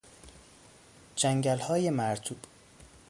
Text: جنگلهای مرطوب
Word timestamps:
جنگلهای 1.15 1.89
مرطوب 1.89 2.37